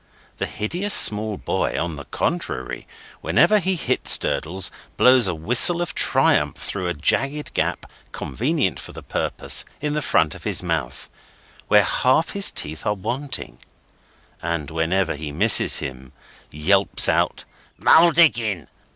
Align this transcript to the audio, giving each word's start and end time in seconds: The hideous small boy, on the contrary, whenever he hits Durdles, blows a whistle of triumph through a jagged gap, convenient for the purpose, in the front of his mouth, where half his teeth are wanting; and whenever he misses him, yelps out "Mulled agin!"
The 0.37 0.47
hideous 0.47 0.95
small 0.95 1.37
boy, 1.37 1.79
on 1.79 1.95
the 1.95 2.05
contrary, 2.05 2.87
whenever 3.21 3.59
he 3.59 3.75
hits 3.75 4.17
Durdles, 4.17 4.71
blows 4.97 5.27
a 5.27 5.35
whistle 5.35 5.79
of 5.79 5.93
triumph 5.93 6.57
through 6.57 6.87
a 6.87 6.95
jagged 6.95 7.53
gap, 7.53 7.85
convenient 8.11 8.79
for 8.79 8.93
the 8.93 9.03
purpose, 9.03 9.63
in 9.79 9.93
the 9.93 10.01
front 10.01 10.33
of 10.33 10.43
his 10.43 10.63
mouth, 10.63 11.07
where 11.67 11.83
half 11.83 12.31
his 12.31 12.49
teeth 12.49 12.83
are 12.83 12.95
wanting; 12.95 13.59
and 14.41 14.71
whenever 14.71 15.13
he 15.15 15.31
misses 15.31 15.77
him, 15.77 16.13
yelps 16.49 17.07
out 17.07 17.45
"Mulled 17.77 18.17
agin!" 18.17 18.67